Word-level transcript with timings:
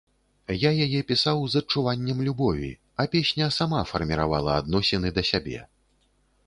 Я 0.61 0.69
яе 0.85 1.01
пісаў 1.11 1.43
з 1.55 1.59
адчуваннем 1.63 2.23
любові, 2.29 2.71
а 3.03 3.07
песня 3.17 3.53
сама 3.59 3.85
фарміравала 3.93 4.51
адносіны 4.65 5.15
да 5.21 5.31
сябе. 5.31 5.59